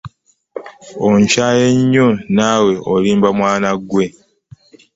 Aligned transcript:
Onkyaye 1.09 1.65
nnyo 1.79 2.07
naawe 2.35 2.73
olimba 2.93 3.29
mwana 3.37 3.69
ggwe. 3.79 4.05